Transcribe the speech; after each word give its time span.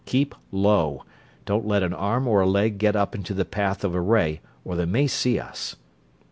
Keep 0.07 0.33
low 0.51 1.03
don't 1.45 1.67
let 1.67 1.83
an 1.83 1.93
arm 1.93 2.27
or 2.27 2.41
a 2.41 2.47
leg 2.47 2.79
get 2.79 2.95
up 2.95 3.13
into 3.13 3.35
the 3.35 3.45
path 3.45 3.83
of 3.83 3.93
a 3.93 4.01
ray 4.01 4.41
or 4.65 4.75
they 4.75 4.85
may 4.85 5.05
see 5.05 5.37
us." 5.37 5.75